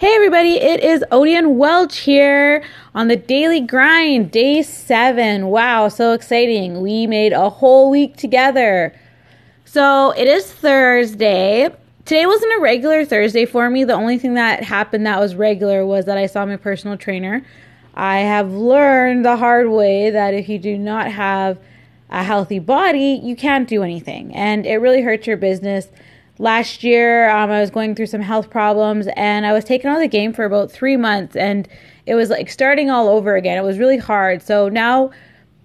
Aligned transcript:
Hey 0.00 0.14
everybody, 0.14 0.54
it 0.54 0.82
is 0.82 1.04
Odian 1.12 1.56
Welch 1.56 1.98
here 1.98 2.64
on 2.94 3.08
the 3.08 3.16
daily 3.16 3.60
grind, 3.60 4.30
day 4.30 4.62
seven. 4.62 5.48
Wow, 5.48 5.88
so 5.88 6.14
exciting. 6.14 6.80
We 6.80 7.06
made 7.06 7.34
a 7.34 7.50
whole 7.50 7.90
week 7.90 8.16
together. 8.16 8.98
So 9.66 10.12
it 10.12 10.26
is 10.26 10.50
Thursday. 10.50 11.68
Today 12.06 12.24
wasn't 12.24 12.50
a 12.56 12.60
regular 12.62 13.04
Thursday 13.04 13.44
for 13.44 13.68
me. 13.68 13.84
The 13.84 13.92
only 13.92 14.16
thing 14.16 14.32
that 14.36 14.64
happened 14.64 15.04
that 15.04 15.20
was 15.20 15.34
regular 15.34 15.84
was 15.84 16.06
that 16.06 16.16
I 16.16 16.24
saw 16.24 16.46
my 16.46 16.56
personal 16.56 16.96
trainer. 16.96 17.44
I 17.92 18.20
have 18.20 18.50
learned 18.52 19.26
the 19.26 19.36
hard 19.36 19.68
way 19.68 20.08
that 20.08 20.32
if 20.32 20.48
you 20.48 20.58
do 20.58 20.78
not 20.78 21.12
have 21.12 21.58
a 22.08 22.24
healthy 22.24 22.58
body, 22.58 23.20
you 23.22 23.36
can't 23.36 23.68
do 23.68 23.82
anything. 23.82 24.34
And 24.34 24.64
it 24.64 24.76
really 24.76 25.02
hurts 25.02 25.26
your 25.26 25.36
business 25.36 25.88
last 26.40 26.82
year 26.82 27.28
um, 27.30 27.50
i 27.50 27.60
was 27.60 27.70
going 27.70 27.94
through 27.94 28.06
some 28.06 28.20
health 28.20 28.50
problems 28.50 29.06
and 29.14 29.46
i 29.46 29.52
was 29.52 29.64
taken 29.64 29.90
out 29.90 29.96
of 29.96 30.00
the 30.00 30.08
game 30.08 30.32
for 30.32 30.44
about 30.44 30.70
three 30.70 30.96
months 30.96 31.36
and 31.36 31.68
it 32.06 32.16
was 32.16 32.28
like 32.28 32.50
starting 32.50 32.90
all 32.90 33.08
over 33.08 33.36
again. 33.36 33.56
It 33.56 33.62
was 33.62 33.78
really 33.78 33.98
hard. 33.98 34.42
So 34.42 34.68
now 34.68 35.10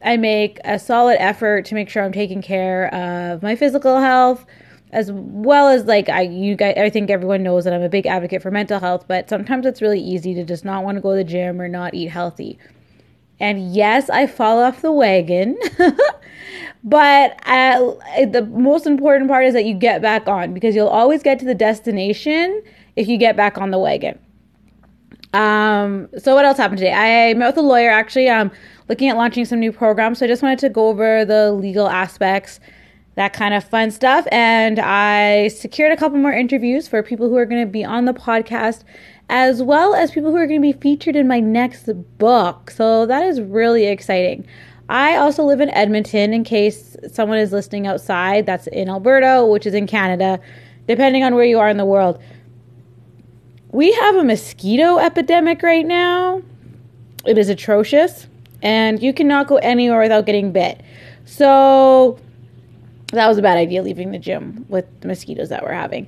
i 0.04 0.16
make 0.18 0.60
a 0.64 0.78
solid 0.78 1.18
effort 1.20 1.66
to 1.66 1.74
make 1.74 1.90
sure 1.90 2.04
i'm 2.04 2.12
taking 2.12 2.42
care 2.42 2.94
of 2.94 3.42
my 3.42 3.56
physical 3.56 4.00
health 4.00 4.46
as 4.92 5.10
well 5.12 5.70
as 5.70 5.86
like 5.86 6.10
i 6.10 6.22
you 6.22 6.54
guys 6.54 6.76
i 6.78 6.90
think 6.90 7.10
everyone 7.10 7.42
knows 7.42 7.64
that 7.64 7.74
i'm 7.74 7.82
a 7.82 7.88
big 7.88 8.06
advocate 8.06 8.42
for 8.42 8.52
mental 8.52 8.78
health 8.78 9.06
but 9.08 9.30
sometimes 9.30 9.66
it's 9.66 9.82
really 9.82 10.02
easy 10.02 10.34
to 10.36 10.44
just 10.44 10.66
not 10.66 10.84
want 10.84 10.98
to 10.98 11.02
go 11.02 11.12
to 11.12 11.16
the 11.16 11.24
gym 11.24 11.62
or 11.62 11.70
not 11.70 11.94
eat 11.94 12.10
healthy. 12.10 12.60
And 13.40 13.74
yes 13.74 14.10
i 14.10 14.28
fall 14.28 14.62
off 14.62 14.82
the 14.82 14.92
wagon 14.92 15.58
But 16.86 17.38
uh, 17.46 17.96
the 18.26 18.48
most 18.54 18.86
important 18.86 19.28
part 19.30 19.46
is 19.46 19.54
that 19.54 19.66
you 19.66 19.74
get 19.74 20.02
back 20.02 20.28
on 20.28 20.54
because 20.54 20.76
you'll 20.76 20.88
always 20.88 21.24
get 21.24 21.40
to 21.40 21.46
the 21.46 21.56
destination 21.56 22.62
if 22.96 23.08
you 23.08 23.18
get 23.18 23.36
back 23.36 23.58
on 23.58 23.72
the 23.72 23.80
wagon. 23.80 24.18
Um, 25.34 26.08
so 26.18 26.34
what 26.36 26.46
else 26.46 26.58
happened 26.58 26.78
today? 26.78 26.94
I 26.94 27.34
met 27.34 27.48
with 27.48 27.58
a 27.58 27.68
lawyer 27.68 27.90
actually. 27.90 28.30
Um, 28.30 28.52
looking 28.90 29.10
at 29.10 29.18
launching 29.18 29.46
some 29.46 29.60
new 29.60 29.72
programs. 29.72 30.20
So 30.20 30.26
I 30.26 30.28
just 30.28 30.44
wanted 30.44 30.60
to 30.60 30.70
go 30.70 30.90
over 30.90 31.26
the 31.26 31.52
legal 31.52 31.88
aspects, 31.88 32.60
that 33.16 33.34
kind 33.34 33.54
of 33.54 33.64
fun 33.64 33.92
stuff. 33.92 34.28
And 34.32 34.80
I 34.80 35.50
secured 35.50 35.92
a 35.92 35.98
couple 35.98 36.18
more 36.18 36.34
interviews 36.34 36.88
for 36.88 37.02
people 37.02 37.30
who 37.30 37.36
are 37.36 37.46
going 37.46 37.66
to 37.66 37.72
be 37.72 37.84
on 37.84 38.06
the 38.06 38.14
podcast, 38.14 38.84
as 39.30 39.64
well 39.64 39.96
as 39.96 40.12
people 40.12 40.32
who 40.32 40.38
are 40.38 40.48
going 40.48 40.62
to 40.62 40.74
be 40.74 40.80
featured 40.80 41.16
in 41.16 41.28
my 41.28 41.40
next 41.40 41.90
book. 42.18 42.70
So 42.70 43.06
that 43.06 43.24
is 43.24 43.42
really 43.42 43.86
exciting. 43.86 44.46
I 44.90 45.16
also 45.16 45.44
live 45.44 45.62
in 45.62 45.70
Edmonton 45.72 46.34
in 46.34 46.44
case 46.44 46.96
someone 47.12 47.40
is 47.40 47.52
listening 47.52 47.88
outside. 47.88 48.46
That's 48.46 48.68
in 48.68 48.90
Alberta, 48.90 49.46
which 49.46 49.66
is 49.66 49.74
in 49.74 49.88
Canada, 49.88 50.40
depending 50.88 51.24
on 51.24 51.34
where 51.34 51.46
you 51.46 51.60
are 51.60 51.70
in 51.70 51.78
the 51.78 51.86
world. 51.86 52.22
We 53.72 53.92
have 53.92 54.16
a 54.16 54.24
mosquito 54.24 54.98
epidemic 55.00 55.64
right 55.64 55.86
now. 55.86 56.42
It 57.26 57.38
is 57.38 57.50
atrocious, 57.50 58.28
and 58.62 59.02
you 59.02 59.12
cannot 59.12 59.48
go 59.48 59.58
anywhere 59.58 60.00
without 60.00 60.26
getting 60.28 60.52
bit. 60.52 60.82
So, 61.26 62.20
that 63.08 63.28
was 63.28 63.38
a 63.38 63.42
bad 63.42 63.58
idea 63.58 63.82
leaving 63.82 64.12
the 64.12 64.20
gym 64.20 64.66
with 64.70 64.86
the 65.02 65.08
mosquitoes 65.08 65.50
that 65.50 65.64
we're 65.64 65.74
having. 65.74 66.08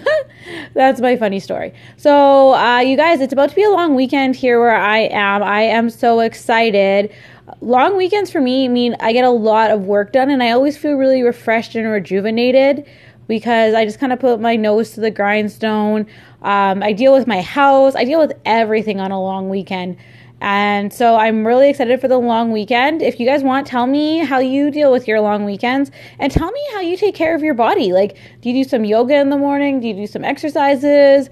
That's 0.74 1.00
my 1.00 1.16
funny 1.16 1.40
story. 1.40 1.72
So, 1.96 2.54
uh, 2.54 2.80
you 2.80 2.96
guys, 2.96 3.20
it's 3.20 3.32
about 3.32 3.50
to 3.50 3.54
be 3.54 3.62
a 3.62 3.70
long 3.70 3.94
weekend 3.94 4.36
here 4.36 4.60
where 4.60 4.74
I 4.74 4.98
am. 4.98 5.42
I 5.42 5.62
am 5.62 5.88
so 5.88 6.20
excited. 6.20 7.12
Long 7.60 7.96
weekends 7.96 8.30
for 8.30 8.40
me 8.40 8.68
mean 8.68 8.96
I 9.00 9.12
get 9.12 9.24
a 9.24 9.30
lot 9.30 9.70
of 9.70 9.86
work 9.86 10.12
done 10.12 10.30
and 10.30 10.42
I 10.42 10.52
always 10.52 10.76
feel 10.76 10.94
really 10.94 11.22
refreshed 11.22 11.74
and 11.74 11.88
rejuvenated 11.90 12.86
because 13.26 13.74
I 13.74 13.84
just 13.84 13.98
kind 13.98 14.12
of 14.12 14.20
put 14.20 14.40
my 14.40 14.56
nose 14.56 14.92
to 14.92 15.00
the 15.00 15.10
grindstone. 15.10 16.06
Um, 16.42 16.82
I 16.82 16.92
deal 16.92 17.12
with 17.12 17.26
my 17.26 17.40
house, 17.40 17.94
I 17.96 18.04
deal 18.04 18.20
with 18.20 18.32
everything 18.44 19.00
on 19.00 19.10
a 19.10 19.20
long 19.20 19.48
weekend. 19.48 19.96
And 20.40 20.92
so 20.92 21.16
I'm 21.16 21.46
really 21.46 21.70
excited 21.70 22.00
for 22.00 22.08
the 22.08 22.18
long 22.18 22.50
weekend. 22.50 23.00
If 23.00 23.20
you 23.20 23.26
guys 23.26 23.44
want, 23.44 23.66
tell 23.66 23.86
me 23.86 24.18
how 24.18 24.40
you 24.40 24.72
deal 24.72 24.90
with 24.90 25.06
your 25.06 25.20
long 25.20 25.44
weekends 25.44 25.92
and 26.18 26.32
tell 26.32 26.50
me 26.50 26.60
how 26.72 26.80
you 26.80 26.96
take 26.96 27.14
care 27.14 27.34
of 27.34 27.42
your 27.42 27.54
body. 27.54 27.92
Like, 27.92 28.16
do 28.40 28.50
you 28.50 28.64
do 28.64 28.68
some 28.68 28.84
yoga 28.84 29.14
in 29.16 29.30
the 29.30 29.36
morning? 29.36 29.80
Do 29.80 29.86
you 29.86 29.94
do 29.94 30.06
some 30.06 30.24
exercises? 30.24 31.30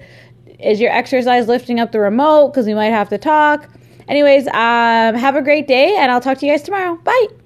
Is 0.59 0.79
your 0.79 0.91
exercise 0.91 1.47
lifting 1.47 1.79
up 1.79 1.91
the 1.91 1.99
remote? 1.99 2.51
Because 2.51 2.65
we 2.65 2.73
might 2.73 2.91
have 2.91 3.09
to 3.09 3.17
talk. 3.17 3.69
Anyways, 4.07 4.47
um, 4.47 5.15
have 5.15 5.35
a 5.35 5.41
great 5.41 5.67
day 5.67 5.95
and 5.97 6.11
I'll 6.11 6.21
talk 6.21 6.37
to 6.39 6.45
you 6.45 6.51
guys 6.51 6.63
tomorrow. 6.63 6.95
Bye. 6.95 7.40